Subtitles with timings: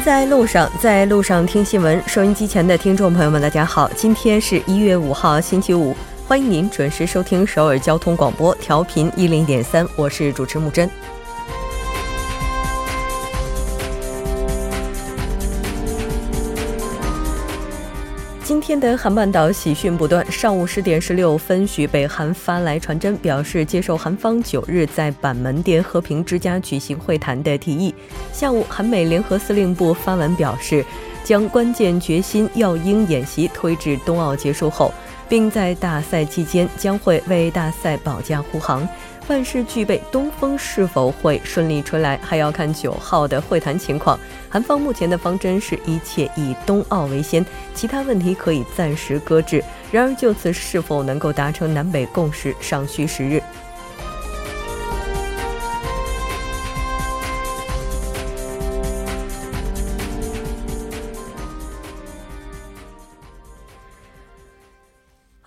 [0.00, 2.00] 在路上，在路上听新闻。
[2.06, 5.94] 收音机前的听众朋友们，大家好，今天是一月五号，星期五，
[6.26, 10.88] 欢迎您准时收听首尔交通广播，调频一零点三，我是主持木真。
[18.68, 20.22] 天的韩半岛喜讯不断。
[20.30, 27.94] 上午十点十六分许，北韩发来传真，表示接受韩方九日在板门店和平之家举行会谈的提议。
[28.30, 30.84] 下午，韩美联合司令部发文表示，
[31.24, 34.92] 将关键决心耀英演习推至冬奥结束后，
[35.30, 38.86] 并在大赛期间将会为大赛保驾护航。
[39.28, 44.18] 万事俱备，东风是否会顺利吹来，还要看九号的会谈情况。
[44.48, 49.62] 韩方目前的方针是一切以冬奥为先，其他问题可以暂时搁置。
[49.92, 53.42] 然而，就此是否能够达成南北共识，尚需时日。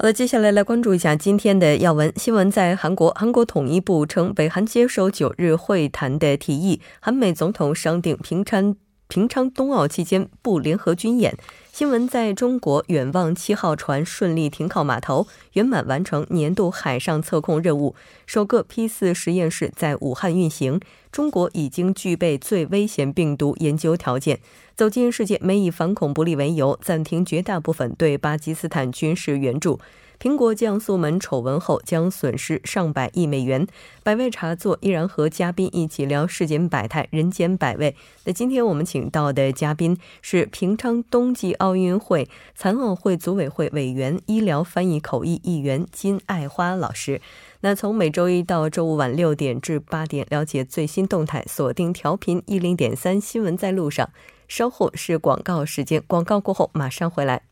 [0.02, 2.50] 好的，接下来来关注一下今天的要闻新闻。
[2.50, 8.76] 在韩国，韩国统一部称，北韩接受九日会谈的提议，韩美总统商定平昌
[9.08, 11.38] 平昌冬奥期间不联合军演。
[11.72, 17.94] 新闻在中国，远望七号船顺利停靠码头，圆满完成年度海上测控任务。
[18.26, 20.80] 首个 P 四实验室在武汉运行。
[21.12, 24.40] 中国已经具备最危险病毒研究条件。
[24.76, 29.80] 走进世界，没以反恐不利为由暂停绝大部分对巴基斯坦军事援助。
[30.20, 33.66] 苹果降速门丑闻后将损失上百亿美元。
[34.04, 37.96] 百味茶座依然和嘉宾一起聊世间百态、人间百味。
[38.26, 47.20] 那今天我们请到的嘉宾是平昌冬季奥运会残奥会组委会委员、医疗翻译口译议员金爱花老师。
[47.64, 54.10] 那从每周一到周五晚六点至八点，了解最新动态，锁定调频一零点三新闻在路上。
[54.48, 57.44] 稍后是广告时间，广告过后马上回来。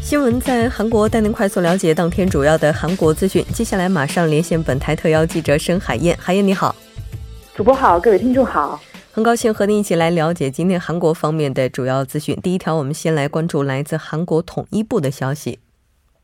[0.00, 3.44] 新闻在韩国，带您快速了解当天主要的韩国资讯。
[3.52, 6.72] 接下来马上连线本台特邀记者申海燕，海燕你好，
[7.56, 8.80] 主播好，各位听众好，
[9.12, 12.36] 很高兴和您一起来了解今天韩国方面的主要资讯。
[12.36, 15.58] 第一条，我们先来关注来自韩国统一部的消息。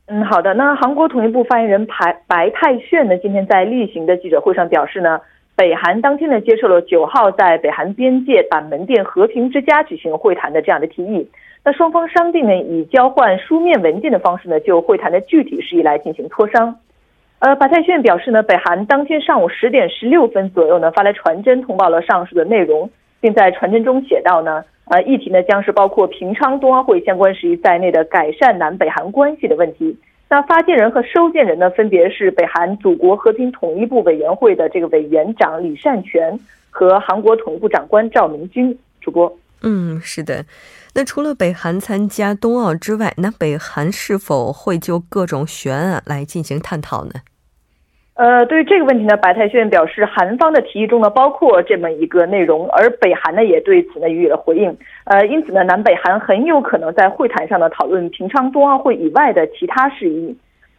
[0.05, 5.19] 嗯，好的，那韩国统一部发言人白白泰炫呢，今天在例行的记者会上表示呢，
[5.57, 11.29] 北韩当天呢接受了九号在北韩边界板门店和平之家举行会谈的这样的提议。
[11.65, 16.73] 那双方商定呢，以交换书面文件的方式呢，就会谈的具体事宜来进行磋商。
[17.39, 22.89] 呃，白泰炫表示呢，北韩当天上午十点十六分左右呢，发来传真通报了上述的内容，
[23.21, 29.95] 并在传真中写道呢，呃，议题呢将是包括平昌冬奥会相关事宜在内的改善南北韩关系的问题。
[30.29, 36.37] 那发件人和收件人呢，分别是北韩祖国和平统一部委员会的这个委员长李善权
[36.69, 38.77] 和韩国统一部长官赵明军。
[38.99, 40.43] 主播，嗯，是的。
[40.97, 47.11] 那除了北韩参加冬奥之外，南北韩是否会就各种悬案来进行探讨呢？
[48.15, 54.75] 呃，对于这个问题呢，白泰炫表示，韩方的提议中呢包括这么一个内容，而北韩呢也对此呢予以了回应。
[55.03, 60.35] 呃，因此呢，南北韩很有可能在会谈上呢讨论平昌冬奥会以外的其他事宜。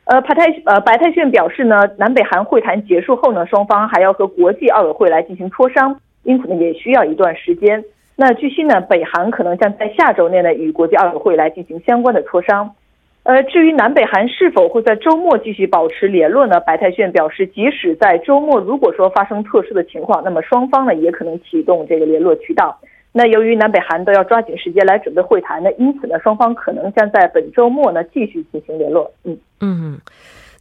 [0.07, 7.85] 呃，白泰呃白泰炫表示呢，南北韩会谈结束后呢，双方还要和国际奥委会来进行磋商，因此呢也需要一段时间。
[8.21, 12.75] 那据悉呢，北韩可能将在下周内呢与国际奥委会来进行相关的磋商。
[13.23, 16.59] 呃，至于南北韩是否会在周末继续保持联络呢？
[16.59, 22.77] 白泰炫表示，即使在周末，如果说发生特殊的情况，那么双方呢也可能启动这个联络渠道。
[23.13, 29.09] 那由于南北韩都要抓紧时间来准备会谈呢，因此呢，双方可能将在本周末呢继续进行联络。
[29.23, 30.01] 嗯嗯。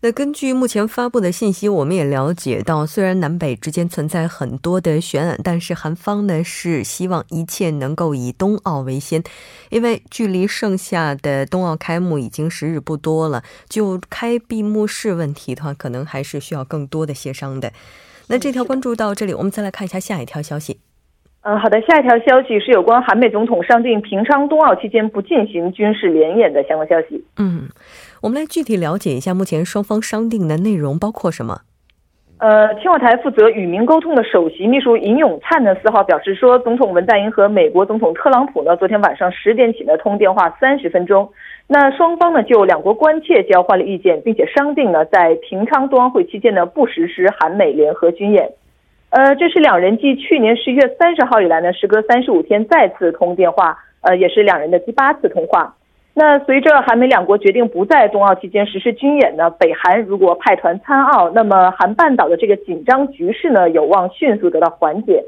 [0.01, 9.23] 那根据目前发布的信息，我们也了解到，虽然南北之间存在很多的悬案，但是韩方呢是希望一切能够以冬奥为先，
[9.69, 17.73] 因为距离剩下的冬奥开幕已经时日不多了，就开闭幕式问题的话，可能还是需要更多的协商的。
[18.27, 20.79] 那这条关注到这里，我们再来看一下下一条消息。
[21.49, 27.23] 嗯，好的，下一条消息是有关韩美总统商定平昌冬奥期间不进行军事联演的相关消息。
[27.37, 27.69] 嗯。
[28.21, 31.61] 我们来具体了解一下，目前双方商定的内容包括什么？
[32.39, 41.31] 呃，青瓦台负责与民沟通的首席秘书尹永灿呢，四号表示说，总统文在寅和美国总统特朗普呢，昨天晚上十点起呢通电话三十分钟，
[41.67, 48.51] 那双方呢就两国关切交换了意见，并且商定呢在平昌冬奥会期间呢不实施韩美联合军演。
[49.09, 55.75] 呃，这是两人继去年十一月三十号以来呢，时隔三十五天再次通电话，呃，也是两人的第八次通话。
[56.13, 65.23] 那随着韩美两国决定不在冬奥期间实施军演呢，北韩如果派团参奥，那么韩半岛的这个紧张局势呢，有望迅速得到缓解。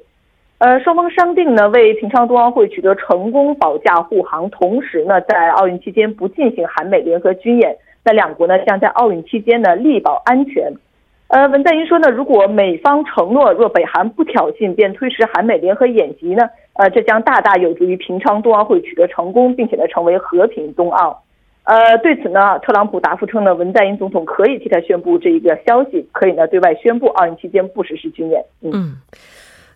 [0.58, 7.78] 呃，双方商定呢，为平昌冬奥会取得成功保驾护航，同时呢，在奥运期间不进行韩美联合军演。
[8.04, 10.74] 那两国呢，将在奥运期间呢，力保安全。
[11.30, 21.24] 呃，文在寅说呢，如果美方承诺若北韩不挑衅便推迟韩美联合演习呢，呃，这将大大有助于平昌冬奥会取得成功，并且呢，成为和平冬奥。
[21.66, 28.44] 呃，对此呢，特朗普答复称呢，文在寅总统可以替他宣布这一个消息，可以呢对外宣布奥运期间不实施军演。
[28.62, 28.98] 嗯，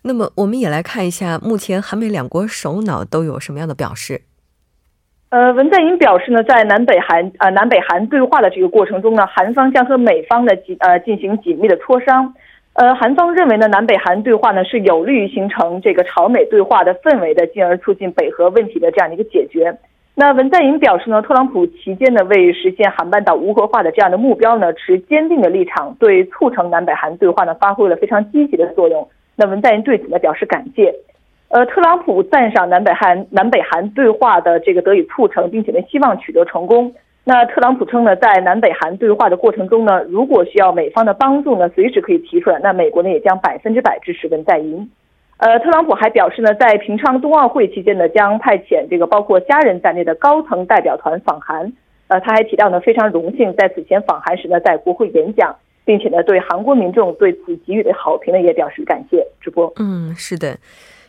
[0.02, 4.22] 那么我们也来看一下，目前韩美两国首脑都有什么样的表示。
[5.34, 12.32] 呃，文在寅表示呢，在南北韩呃南北韩对话的这个过程中呢，韩方将和美方的紧呃进行紧密的磋商。
[12.74, 19.76] 呃，韩方认为呢，南北韩对话呢是有利于形成这个朝美对话的氛围的，进而促进北核问题的这样的一个解决。
[20.14, 29.08] 那文在寅表示呢，特朗普期间呢为实现韩半岛无核化的这样的目标呢持坚定的立场，对促成南北韩对话呢发挥了非常积极的作用。
[29.34, 30.94] 那文在寅对此呢表示感谢。
[31.54, 36.92] 呃，特朗普赞赏南北韩南北韩对话的这个得以促成，并且呢希望取得成功。
[37.22, 42.58] 那特朗普称呢，在南北韩对话的过程中呢，如果需要美方的帮助呢，随时可以提出来。
[42.60, 44.90] 那美国呢也将百分之百支持文在寅。
[45.36, 51.72] 呃，特朗普还表示呢，在平昌冬奥会期间呢，将派遣这个包括家人在内的高层代表团访韩。
[52.08, 55.54] 呃，他还提到呢，非常荣幸在此前访韩时呢，在国会演讲，
[55.84, 59.24] 并且呢，对韩国民众对此给予的好评呢，也表示感谢。
[59.40, 60.56] 直播，嗯，是的。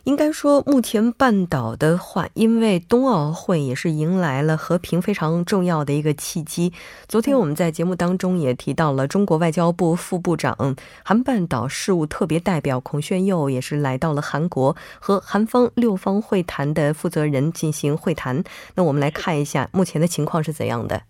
[0.05, 6.71] 应该说，目前半岛的话，因为冬奥会也是迎来了和平非常重要的一个契机。
[7.07, 18.43] 昨天我们在节目当中也提到了，中国外交部副部长、韩半岛事务特别代表孔铉佑也是来到了韩国，和韩方六方会谈的负责人进行会谈。
[18.75, 21.01] 那我们来看一下目前的情况是怎样的。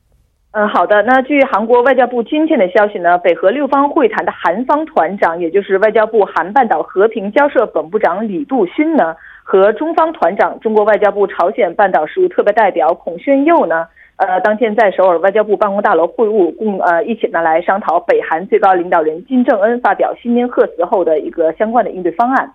[0.57, 1.04] 嗯，好的。
[1.04, 9.13] 那据韩国外交部今天的消息呢，北核六方会谈的韩方团长，也就是外交部韩半岛和平交涉本部长李杜勋呢，
[9.44, 13.86] 和中方团长中国外交部朝鲜半岛事务特别代表孔铉佑呢，
[14.16, 22.54] 呃，当天在首尔外交部办公大楼会晤，共呃一起呢来商讨北韩最高领导人金正恩发表新年贺词后的一个相关的应对方案。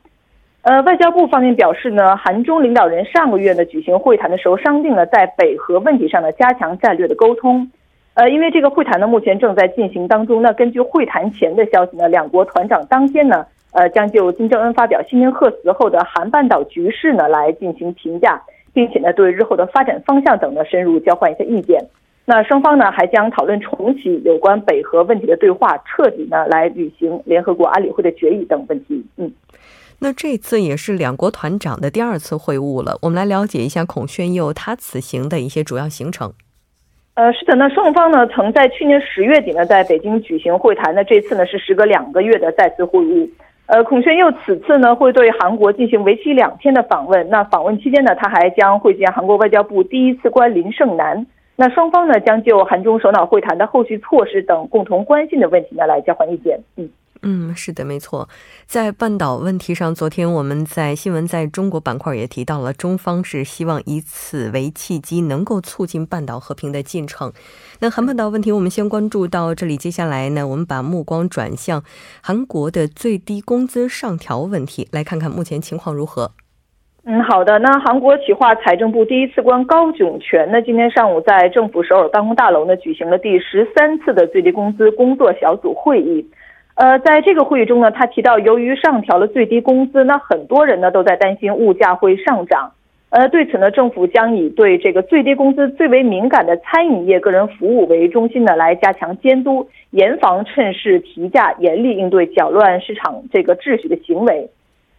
[0.63, 7.71] 呃，外交部方面表示呢，韩中领导人上个月呢举行会谈的时候商定了在北核问题上呢加强战略的沟通。
[8.15, 10.43] 呃，因为这个会谈呢，目前正在进行当中。
[10.43, 18.43] 那根据会谈前的消息呢，两国团长当天呢，呃，将就金正恩发表新年贺词后的韩半岛局势呢来进行评价，
[18.75, 21.83] 并且呢，对日后的发展方向等呢深入交换一下意见。
[22.27, 29.05] 那双方呢还将讨论重启有关北核问题的对话，彻底呢来履行联合国安理会的决议等问题。
[29.17, 29.33] 嗯，
[30.01, 32.99] 那这次也是两国团长的第二次会晤了。
[33.03, 36.33] 我们来了解一下孔铉佑他此行的一些主要行程。
[37.21, 43.29] 呃，是的，那双方呢曾在去年十月底呢在北京举行会谈，那这次呢是时隔两个月的再次会晤。
[43.67, 51.27] 呃，孔宣佑此次呢会对韩国进行为期两天的访问，那访问期间呢他还将会见韩国外交部第一次官林胜男，
[51.57, 56.59] 那双方呢将就韩中首脑会谈的后续措施等共同关心的问题呢来交换意见。
[56.79, 56.89] 嗯。
[57.23, 58.29] 嗯，是的，没错。
[58.67, 67.31] 在半岛问题上，昨天我们在新闻在中国板块也提到了，中方是希望以此为契机，能够促进半岛和平的进程。
[67.81, 69.77] 那韩半岛问题，我们先关注到这里。
[69.77, 71.83] 接下来呢，我们把目光转向
[72.23, 76.33] 韩国的最低工资上调问题，来看看目前情况如何。
[77.05, 77.59] 嗯，好的。
[77.59, 86.27] 那韩国企划财政部第一次官高炯权呢，今天上午在政府首尔办公大楼呢，举行了第十三次的最低工资工作小组会议。
[86.81, 92.73] 呃，在这个会议中呢，他提到，由于上调了最低工资，那很多人呢都在担心物价会上涨。
[93.11, 104.49] 呃，对此呢，政府将以对这个最低工资最为敏感的餐饮业个人服务为中心呢，来加强监督，严防趁势提价，严厉应对搅乱市场这个秩序的行为。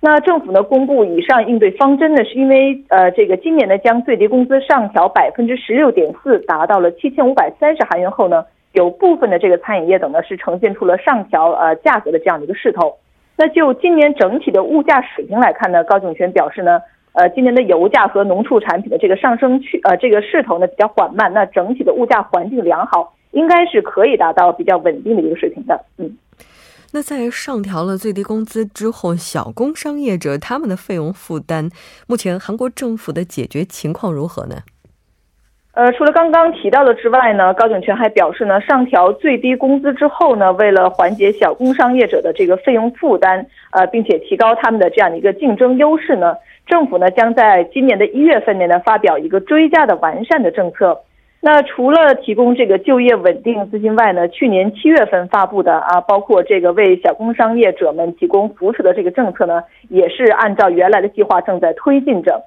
[0.01, 8.45] 那政府呢公布以上应对方针呢，是因为呃，这个今年呢将最低工资上调百分之十六点四，达到了七千五百三十韩元后呢。
[8.73, 12.97] 有部分的这个餐饮业等呢是呈现出了上调呃价格的这样的一个势头。
[13.37, 16.79] 那就今年整体的物价水平来看呢，高景全表示呢，
[17.13, 25.83] 呃，今年的油价和农畜产品的这个上升趋呃这个势头呢比较缓慢，那整体的物价环境良好，应该是可以达到比较稳定的一个水平的。
[25.97, 26.17] 嗯，
[26.93, 31.69] 那在上调了最低工资之后，小工商业者他们的费用负担，
[32.07, 34.57] 目前韩国政府的解决情况如何呢？
[35.73, 46.35] 呃，除了刚刚提到的之外呢，高景全还表示呢，上调最低工资之后呢，为了缓解小工商业者的这个费用负担，呃，并且提高他们的这样的一个竞争优势呢，
[46.67, 50.99] 政府呢将在今年的一月份内呢发表一个追加的完善的政策。
[51.39, 62.43] 那除了提供这个就业稳定资金外呢，去年七月份发布的啊，包括这个为小工商业者们提供扶持的这个政策呢，也是按照原来的计划正在推进着。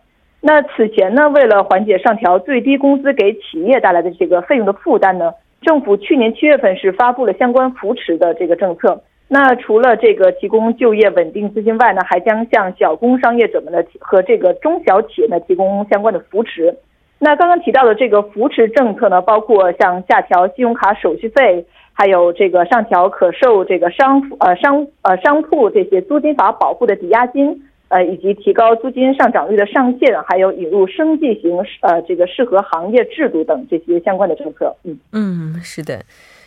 [0.47, 5.33] 那此前呢，为了缓解上调最低工资给企业带来的这个费用的负担呢，
[5.63, 9.03] 政府去年七月份是发布了相关扶持的这个政策。
[9.27, 16.77] 那除了这个提供就业稳定资金外呢，还将向小工商业者们呢和这个中小企业呢提供相关的扶持。
[17.19, 34.75] 那刚刚提到的这个扶持政策呢，包括像下调信用卡手续费，还有这个上调可受这个商呃商呃商铺这些租金法保护的抵押金，呃以及提高租金上涨率的上限，还有引入生计型呃这个适合行业制度等这些相关的政策。
[34.85, 36.05] 嗯嗯，是的。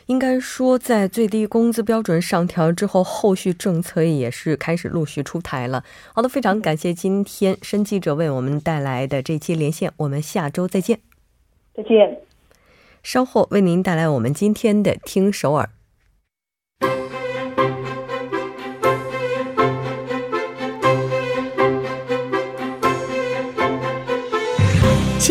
[0.07, 5.83] 应该说，在最低工资标准上调之后，后续政策也是开始陆续出台了。
[6.13, 10.99] 好的，非常感谢今天申记者为我们带来的这期连线，我们下周再见。
[11.75, 12.19] 再见。
[13.03, 15.69] 稍后为您带来我们今天的听首尔。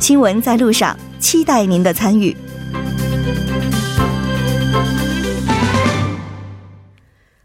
[0.00, 2.34] 新闻在路上，期待您的参与。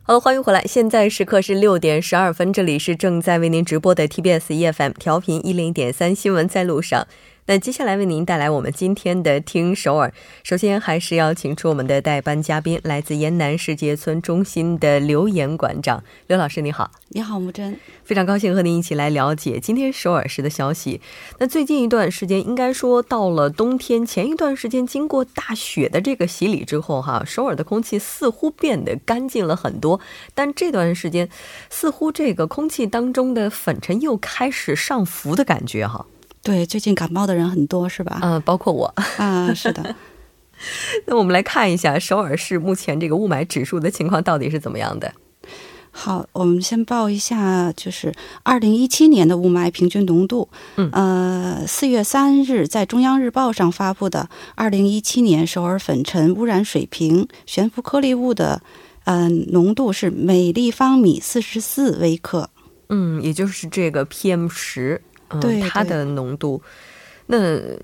[0.03, 0.63] 好，欢迎回来。
[0.65, 7.07] 现在时刻是六点十二分，这里是正在为您直播的 TBS EFM 调频一零点三新闻在路上。
[7.45, 10.13] 那接下来为您带来我们今天的听首尔。
[10.43, 16.01] 首先还是要请出我们的代班嘉宾，来自延南世界村中心的刘岩馆长。
[16.27, 21.01] 刘老师你好，你好木真，非常高兴和您一起来了解今天首尔市的消息。
[21.39, 29.99] 那最近一段时间，应该说到了冬天，前一段时间经过大雪的这个洗礼之后，哈，首尔的空气似乎变得干净了很多。
[30.33, 31.27] 但这段时间，
[31.69, 36.05] 似乎这个空气当中的粉尘又开始上浮的感觉，哈。
[36.43, 38.19] 对，最近感冒的人很多，是吧？
[38.21, 38.93] 嗯，包括我。
[39.17, 39.95] 啊，是的。
[41.07, 45.13] 那我们来看一下首尔市目前这个雾霾指数的情况到底是怎么样的。
[45.91, 50.49] 好，我们先报一下，就是二零一七年的雾霾平均浓度。
[50.75, 50.89] 嗯。
[50.91, 58.61] 呃，四月三日在中央日报上发布的二零一七年首尔粉尘污染水平悬浮颗粒物的
[59.05, 62.49] 嗯浓度是每立方米四十四微克。
[62.89, 65.01] 嗯，也就是这个 PM 十。
[65.41, 66.61] 对它的浓度，
[67.27, 67.37] 那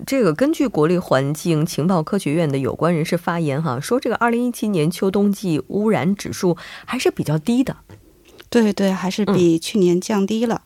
[0.06, 7.76] 这个根据国立环境情报科学院的有关人士发言哈，说这个二零一七年秋冬季污染指数还是比较低的，
[8.48, 10.62] 对对，还是比去年降低了。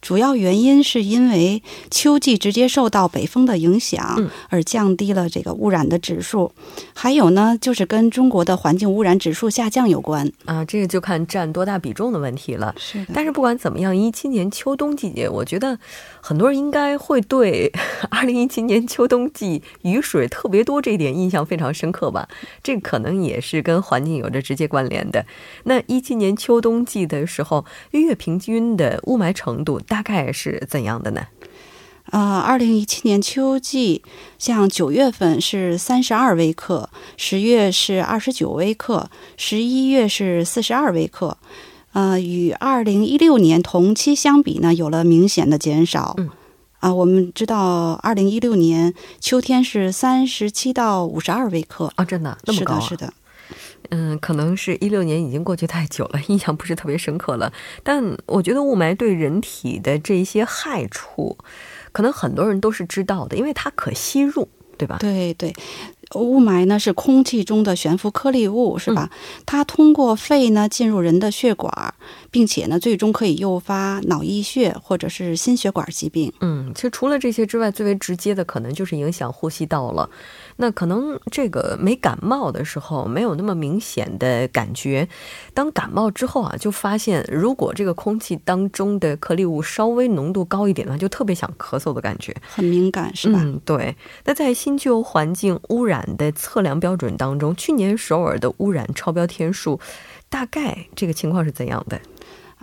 [0.00, 6.52] 主要原因是因为秋季直接受到北风的影响，而降低了这个污染的指数。
[6.94, 10.64] 还有呢，就是跟中国的环境污染指数下降有关啊。
[10.64, 12.74] 这个就看占多大比重的问题了。
[12.78, 15.78] 是，但是不管怎么样，一七年秋冬季节，我觉得
[16.20, 17.70] 很多人应该会对
[18.10, 22.26] 二零一七年秋冬季雨水特别多这一点印象非常深刻吧？
[22.62, 25.24] 这可能也是跟环境有着直接关联的。
[25.64, 29.78] 那一七年秋冬季的时候，月平均的雾霾程度。
[29.90, 31.26] 大概是怎样的呢？
[32.12, 34.02] 呃，二零一七年秋季，
[34.38, 41.36] 像九月份是三十二微克，十月是二十九微克，十一月是四十二微克。
[41.92, 46.14] 呃，与二零一六年同期相比呢，有了明显的减少。
[46.18, 46.30] 嗯，
[46.78, 52.80] 啊，我们知道二零一六年秋天是三十七到五十二微克啊，真的那么高啊？
[52.80, 53.12] 是的。
[53.90, 57.52] 嗯，可能是一六年已经过去太久了，印象不是特别深刻了。
[57.82, 61.36] 但我觉得雾霾对人体的这些害处，
[61.92, 64.96] 可能很多人都是知道的，因为它可吸入，对吧？
[65.00, 65.54] 对对。
[66.16, 69.08] 雾霾呢是空气中的悬浮颗粒物，是吧？
[69.46, 71.94] 它通过肺呢进入人的血管，
[72.32, 76.32] 并且呢最终可以诱发脑溢血或者是心血管疾病。
[76.40, 80.10] 嗯，其实除了这些之外，最为直接的可能就是影响呼吸道了。
[80.60, 85.08] 那可能这个没感冒的时候没有那么明显的感觉，
[85.54, 93.40] 当感冒之后啊，就发现如果这个空气当中的颗粒物稍微浓度高一点的话，就特别想咳嗽的感觉，很敏感，是吧？
[93.42, 93.96] 嗯，对。
[94.26, 96.06] 那在新旧环境污染。
[96.18, 99.78] 的测量标准当中，去年首尔的污染超标天数，
[100.28, 102.00] 大概这个情况是怎样的？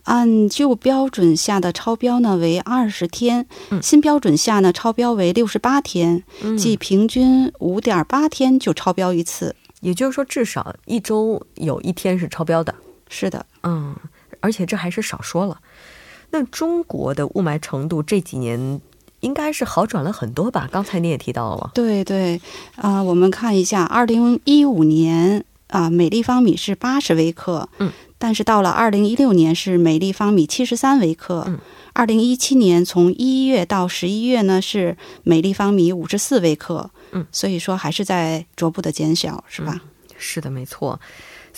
[0.08, 9.54] 按旧标准下的超标呢为二十天，嗯新标准下呢超标为六十八天，嗯即平均五点八天就超标一次。
[9.82, 12.74] 也就是说，至少一周有一天是超标的。
[13.10, 13.96] 是的，嗯，
[14.40, 15.60] 而且这还是少说了。
[16.32, 18.82] 那中国的雾霾程度这几年
[19.20, 20.70] 应该是好转了很多吧？
[20.72, 22.42] 刚才你也提到了，对对，
[22.76, 31.59] 啊、我们看一下，二零一五年啊、每立方米是八十微克，嗯，但是到了二零一六年是每立方米七十三微克，嗯，
[31.93, 39.79] 二零一七年从一月到十一月呢是每立方米五十四微克，嗯，所以说还是在逐步的减小，是吧？
[40.17, 41.00] 是的，没错。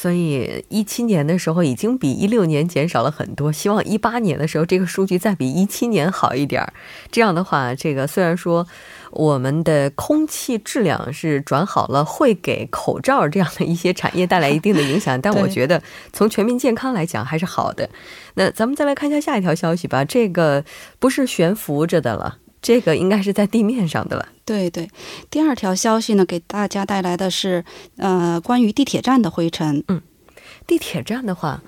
[0.01, 6.71] 所以一七年的时候已经比一六年减少了很多，希望一八年的时候这个数据再比一七年好一点儿。
[7.11, 8.65] 这样的话，这个虽然说
[9.11, 17.89] 我们的空气质量是转好了，会给口罩这样的一些产业带来一定的影响，但我觉得从全民健康来讲还是好的。
[18.35, 20.63] 那咱们再来看一下下一条消息吧，这个
[20.99, 24.27] 不是悬浮着的了，这个应该是在地面上的了。
[24.45, 24.89] 对对，
[25.29, 27.63] 第二条消息呢，给大家带来的是
[27.97, 29.83] 呃关于地铁站的灰尘。
[29.87, 30.01] 嗯
[30.65, 31.63] 地铁站的话，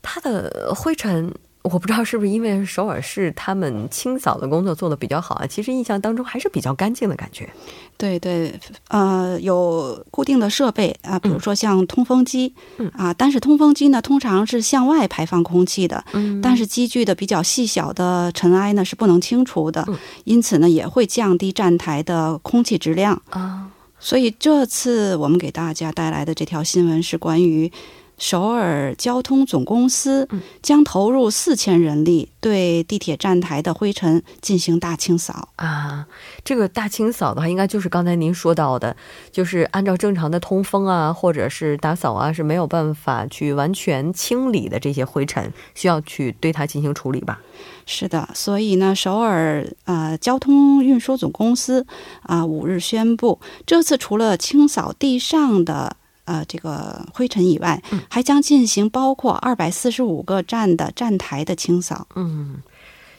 [0.00, 1.34] 它的灰尘，
[1.72, 7.48] 我不知道是不是因为首尔市他们清扫的工作做得比较好啊，其实印象当中还是比较干净的感觉。
[7.96, 8.52] 对对，
[8.88, 23.20] 呃，有固定的设备啊，比如说像通风机，嗯啊，但是通风机呢，通常是向外排放空气的，嗯但是积聚的比较细小的尘埃呢是不能清除的，嗯因此呢也会降低站台的空气质量。
[23.30, 27.70] 啊，所以这次我们给大家带来的这条新闻是关于
[28.18, 35.48] 首尔交通总公司嗯将投入四千人力对地铁站台的灰尘进行大清扫。
[35.56, 36.06] 啊，
[36.44, 38.94] 这个大清扫的话，应该就是刚才您说到的，
[39.30, 47.40] 就是按照正常的通风啊，或者是打扫啊，是没有办法去完全清理的这些灰尘，需要去对它进行处理吧？
[47.86, 51.86] 是的，所以呢，首尔呃交通运输总公司
[52.22, 55.96] 啊、五日宣布，这次除了清扫地上的
[56.28, 62.06] 呃这个灰尘以外，嗯还将进行包括二百四十五个站的站台的清扫。
[62.14, 62.62] 嗯，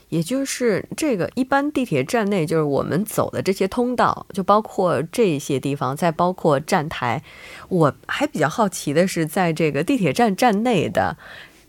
[0.09, 7.21] 也就是这个一般地铁站内，就是我们走的这些通道，就包括这些地方，再包括站台。
[7.67, 11.17] 我还比较好奇的是，在这个地铁站站内的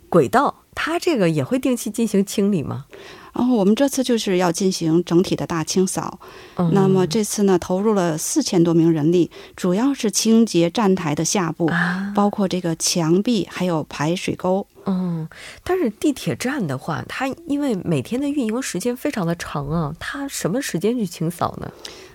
[0.08, 2.84] 轨道，它这个也会定期进行清理吗？
[3.32, 6.18] 然后我们这次就是要进行整体的大清扫。
[6.56, 14.66] 嗯那么这次呢，投入了四千多名人力，主要是清洁站台的下部，啊，包括这个墙壁还有排水沟。
[14.90, 15.28] 嗯，
[15.62, 21.70] 但是地铁站的话，它因为每天的运营时间非常的长啊，它什么时间去清扫呢？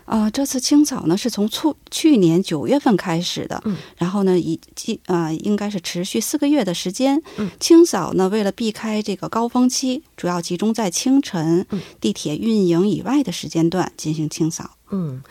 [0.05, 7.19] 啊、这次清扫呢是从去去年九月份开始的，嗯然后呢，以及啊、应该是持续四个月的时间。
[7.37, 14.77] 嗯清扫呢，为了避开这个高峰期，主要集中在清晨、嗯地铁运营以外的时间段进行清扫。
[14.91, 15.23] 嗯，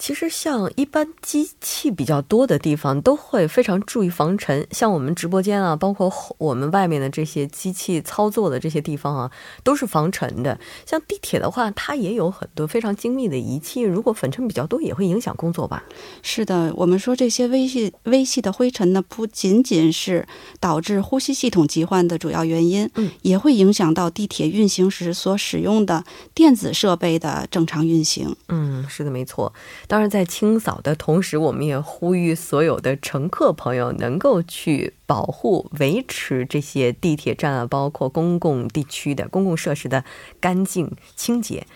[0.00, 4.66] 其实像一般机器比较多的地方，都会非常注意防尘。
[4.70, 9.30] 像我们直播间啊，包括后我们外面的这些机器操作的这些地方啊，
[9.62, 10.58] 都是防尘的。
[10.86, 15.84] 像地铁的话，它也有很多非常精密的仪器，如果粉尘比较多，也会影响工作吧？
[16.22, 20.26] 是的，我们说这些微细微细的灰尘呢，不仅仅是
[20.58, 28.34] 导致呼吸系统疾患的主要原因，嗯，也会影响到地铁运行时所使用的电子设备的正常运行。
[28.48, 29.52] 嗯，是的，没错。
[29.90, 40.04] 当然，在清扫的同时，我们也呼吁所有的乘客朋友能够去保护、维持这些地铁站啊，包括公共地区的公共设施的
[40.38, 41.66] 干净清洁。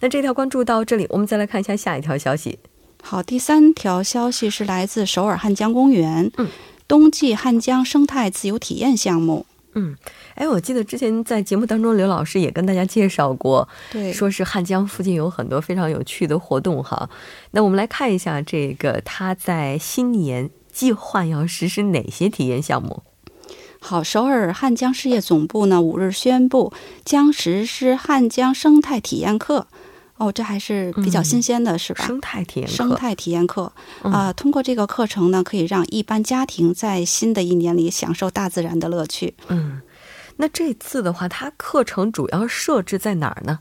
[0.00, 2.58] 那这条关注到这里，我们再来看一下下一条消息。
[3.02, 6.48] 好，第三条消息是来自首尔汉江公园，嗯，
[6.86, 9.46] 冬季汉江生态自由体验项目。
[9.74, 9.96] 嗯，
[10.34, 17.08] 哎，我记得之前在节目当中，刘老师也跟大家介绍过，对，说是汉江附近有很多非常有趣的活动哈。
[17.52, 23.02] 那我们来看一下这个，他在新年计划要实施哪些体验项目？
[23.80, 26.72] 好，首尔汉江事业总部呢五日宣布
[27.04, 29.66] 将实施汉江生态体验课。
[30.22, 32.06] 哦，这还是比较新鲜的，是吧？
[32.06, 33.72] 生态体验课，生态体验课
[34.04, 39.34] 嗯啊、通过这个课程呢，可以让一般家庭在新的一年里享受大自然的乐趣。
[39.48, 39.82] 嗯，
[40.36, 43.58] 那这次的话，它课程主要设置在哪儿呢？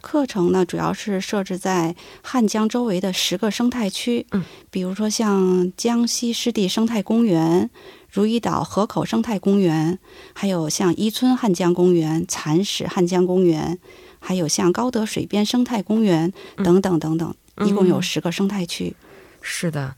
[0.00, 7.68] 课程呢，主要是设置在汉江周围的十个生态区，嗯，比如说像江西湿地生态公园、
[8.08, 9.98] 如意岛河口生态公园，
[10.32, 13.76] 还有像伊村汉江公园、蚕室汉江公园，
[14.18, 17.34] 还有像高德水边生态公园等等等等，
[17.66, 18.94] 一共有十个生态区。
[19.40, 19.94] 是的，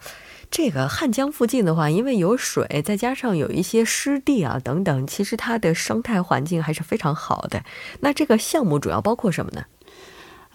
[0.51, 7.65] 这个汉江附近的话，因为有水，再加上有一些湿地啊等等，其实它的生态环境还是非常好的。
[8.01, 9.65] 那这个项目主要包括什么呢？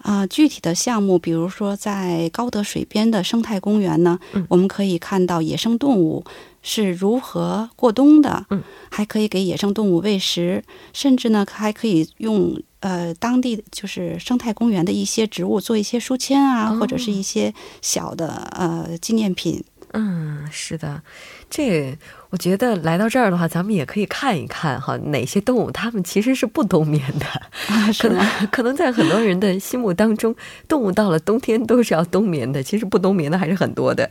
[0.02, 6.24] 啊，具体的项目，比如说在高德水边的生态公园呢，嗯我们可以看到野生动物
[6.62, 19.64] 是如何过冬的，嗯，还可以给野生动物喂食，甚至呢还可以用呃当地就是生态公园的一些植物做一些书签啊，哦或者是一些小的呃纪念品。
[19.92, 21.00] 嗯，是的，
[21.48, 21.96] 这
[22.28, 27.24] 我觉得来到这儿的话，咱们也可以看一看哈，哪些动物它们其实是不冬眠的。
[27.72, 28.26] 啊，可能？
[28.50, 30.34] 可能在很多人的心目当中，
[30.68, 34.10] 动物到了冬天都是要冬眠的，其实不冬眠的还是很多的。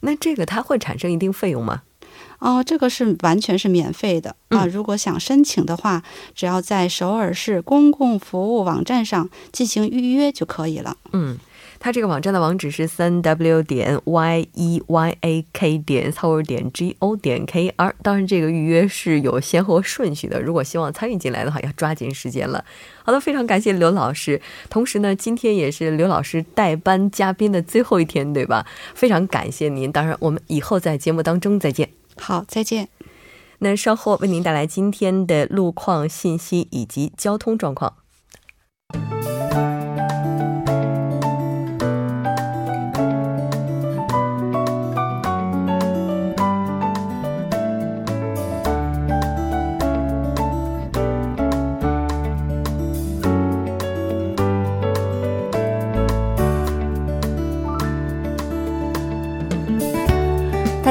[0.00, 1.82] 那这个它会产生一定费用吗？
[2.38, 4.64] 哦，这个是完全是免费的啊！
[4.64, 6.02] 嗯如果想申请的话，
[6.34, 10.96] 只要在首尔市公共服务网站上进行预约就可以了。
[11.12, 11.38] 嗯，
[11.78, 17.72] 它这个网站的网址是三 w 点 y e y a k 点 s o 点 g o 点 k
[17.76, 17.94] r。
[18.02, 20.40] 当然，这个预约是有先后顺序的。
[20.42, 22.62] 如果希望参与进来的话，要抓紧时间了。
[23.02, 24.40] 好的，非常感谢刘老师。
[24.68, 28.66] 同时呢，今天也是刘老师代班嘉宾的最后一天，对吧？
[28.94, 29.90] 非常感谢您。
[29.90, 31.88] 当然，我们以后在节目当中再见。
[32.18, 32.88] 好，再见。
[33.58, 37.94] 那稍后为您带来今天的路况信息以及交通状况。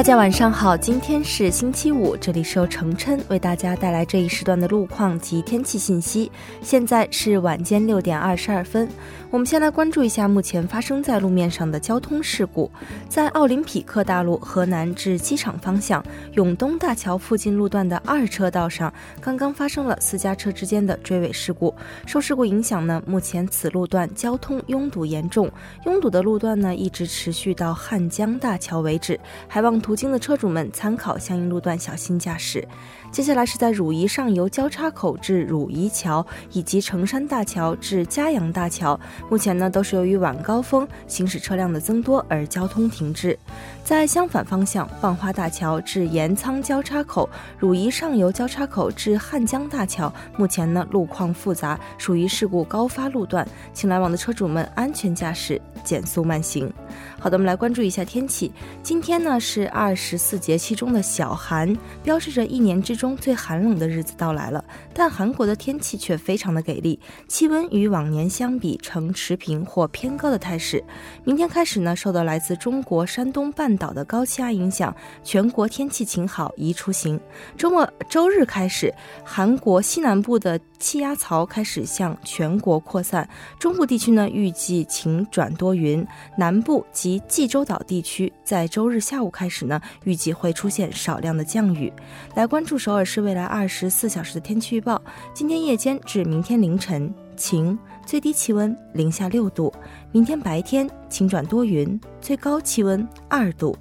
[0.06, 6.30] 大家晚上好，今天是星期五，这里是由程琛为大家带来这一时段的路况及天气信息。
[6.62, 8.88] 现在是晚间六点二十二分，
[9.32, 12.70] 我们先来关注一下目前发生在路面上的交通事故。
[13.08, 16.00] 在奥林匹克大路河南至机场方向
[16.34, 21.74] 永东大桥附近路段的二车道上，刚刚发生了私家车之间的追尾事故。
[22.06, 25.50] 受事故影响呢，目前此路段交通拥堵严重，
[25.84, 32.68] 拥堵的路段呢一直持续到汉江大桥为止，还望途经的车主们参考相应路段，小心驾驶。
[33.16, 39.00] 接下来是在汝宜上游交叉口至汝宜桥，以及成山大桥至嘉阳大桥，
[39.30, 43.34] 目前呢都是由于晚高峰行驶车辆的增多而交通停滞。
[43.82, 47.26] 在相反方向，万花大桥至盐仓交叉口、
[47.58, 56.70] 汝宜上游交叉口至汉江大桥，目前呢路况复杂，属于事故高发路段，请来往的车主们安全驾驶，减速慢行。
[57.18, 58.52] 好的，我们来关注一下天气。
[58.82, 64.64] 今天呢是二十四节气中的小寒，标志着一年之中最寒冷的日子到来了。
[64.94, 70.82] 但韩国的天气却非常的给力，气温与往年相比呈持平或偏高的态势。
[71.24, 77.20] 明天开始呢，受到来自中国山东半岛的高气压影响，全国天气晴好，宜出行。
[77.58, 78.90] 周末周日开始，
[79.22, 91.92] 韩国西南部的气压槽开始向全国扩散，中部地区呢预计晴转多云，南部及济州岛地区在周日下午开始呢，预计会出现少量的降雨。
[92.34, 95.00] 来关注首尔市未来二十四小时的天气预报：
[95.34, 99.72] 今天夜间至明天凌晨晴，最低气温零下六度；
[100.12, 103.76] 明天白天晴转多云，最高气温二度。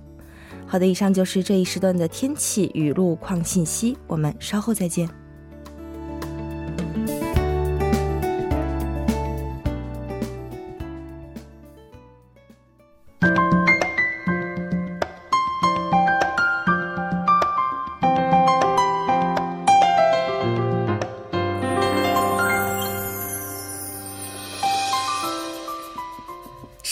[0.67, 5.07] 好的，以上就是这一时段的天气与路况信息，我们稍后再见。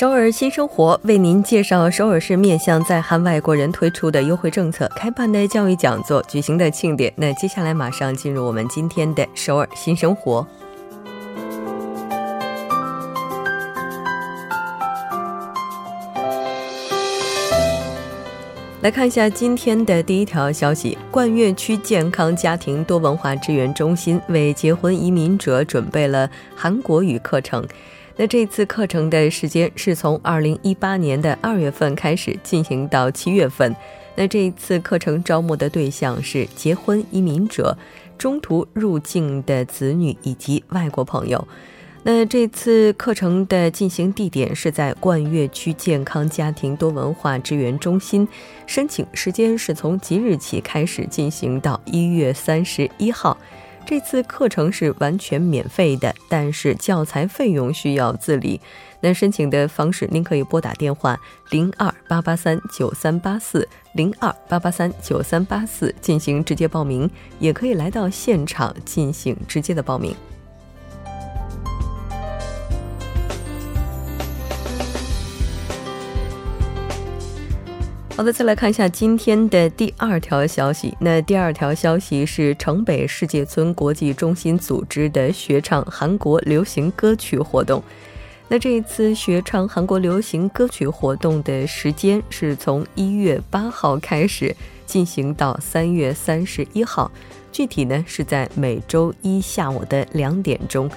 [0.03, 7.13] 首尔新生活为您介绍首尔市面向在韩外国人推出的优惠政策、开办的教育讲座、举行的庆典。
[7.15, 10.45] 那接下来马上进入我们今天的首尔新生活。
[18.81, 27.65] 来看一下今天的第一条消息：冠岳区健康家庭多文化支援中心为结婚移民者准备了韩国语课程。
[28.15, 33.75] 那这次课程的时间是从二零一八年的二月份开始进行到七月份。
[34.15, 37.75] 那这一次课程招募的对象是结婚移民者、
[38.15, 41.47] 中途入境的子女以及外国朋友。
[42.03, 48.27] 那这次课程的进行地点是在冠岳区健康家庭多文化支援中心，
[48.67, 53.35] 申请时间是从即日起开始进行到一月三十一号。
[53.85, 58.59] 这次课程是完全免费的，但是教材费用需要自理。
[59.01, 61.19] 那申请的方式，您可以拨打电话
[61.49, 70.15] 零二八八三九三八四零二八八三九三八四进行直接报名，也可以来到现场进行直接的报名。
[78.15, 80.95] 好的，再来看一下今天的第二条消息。
[80.99, 87.81] 那第二条消息是城北世界村国际中心组织的学唱韩国流行歌曲活动。
[88.47, 97.11] 那这一次学唱韩国流行歌曲活动的时间是从一月八号开始进行到三月三十一号，
[97.51, 100.87] 具体呢是在每周一下午的两点钟。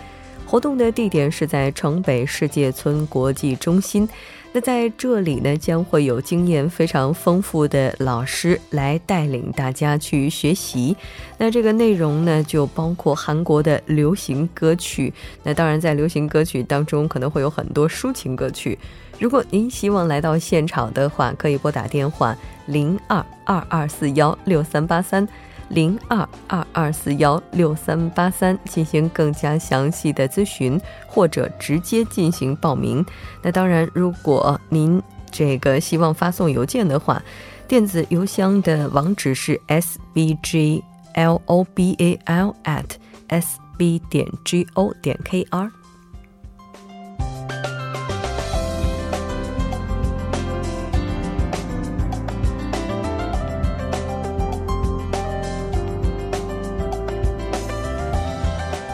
[0.46, 4.07] 活动的地点是在城北世界村国际中心。
[4.56, 10.96] 那在这里呢，将会有经验非常丰富的老师来带领大家去学习。
[11.36, 15.12] 那这个内容呢，就包括韩国的流行歌曲。
[15.42, 18.78] 那当然，在流行歌曲当中，可能会有很多抒情歌曲。
[19.18, 25.28] 如果您希望来到现场的话，可以拨打电话零二二二四幺六三八三。
[25.68, 33.05] 零二二二四幺六三八三进行更加详细的咨询，或者直接进行报名。
[33.42, 37.22] 那当然，如果您这个希望发送邮件的话，
[37.66, 40.83] 电子邮箱的网址是 s b g
[41.14, 42.85] l o b a l at
[43.29, 45.70] s b 点 g o 点 k r。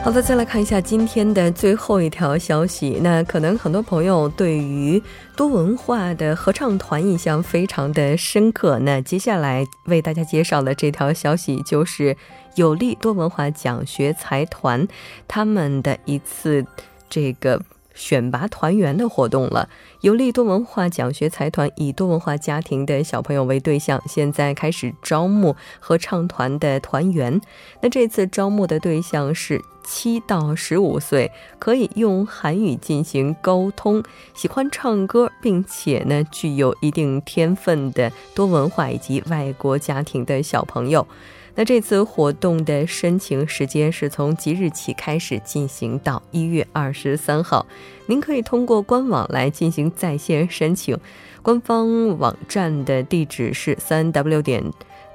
[0.05, 2.99] 好的，再来看一下今天的最后一条消息。
[3.01, 5.01] 那可能很多朋友对于
[5.37, 8.81] 多文化的合唱团印象非常的深刻。
[8.81, 12.17] 那接下来为大家介绍的这条消息，就是
[12.57, 14.87] 有利多文化奖学财团
[15.29, 16.67] 他们的一次
[17.09, 17.63] 这个。
[17.95, 19.69] 选拔团员的活动了。
[20.01, 27.41] 有利多文化奖学财团以多文化家庭的小朋友为对象，现在开始招募合唱团的团员。
[27.81, 34.03] 那这次招募的对象是七到十五岁，可以用韩语进行沟通，
[34.35, 41.07] 喜欢唱歌，并且呢具有一定天分的多文化以及外国家庭的小朋友。
[41.55, 47.67] 那这次活动的申请时间是从即日起开始进行到一月二十三号，
[48.07, 50.97] 您可以通过官网来进行在线申请，
[51.43, 54.65] 官方网站的地址是三 w 点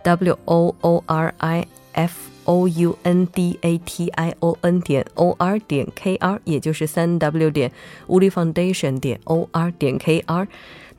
[0.04, 4.80] w o o r i f o u n d a t i o n
[4.82, 7.72] 点 o r 点 k r，也就是三 w 点
[8.08, 10.48] Uli Foundation 点 o r 点 k r。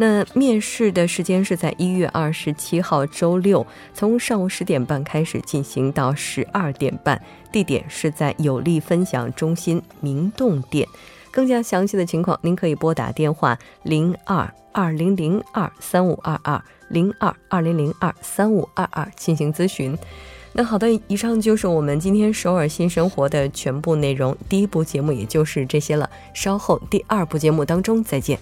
[0.01, 7.21] 那面试的时间是在一月二十七号周六，从上午十点半开始进行到十二点半，
[7.53, 10.87] 地点是在有利分享中心明洞店。
[11.31, 19.97] 更加详细的情况，您可以拨打电话零二二零零二三五二二零二二零零二三五二二进行咨询。
[20.53, 24.37] 那好的，以上就是我们今天首尔新生活的全部内容。
[24.49, 28.39] 第一部节目也就是这些了，稍后第二部节目当中再见。